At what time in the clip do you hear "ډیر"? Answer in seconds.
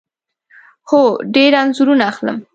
1.35-1.51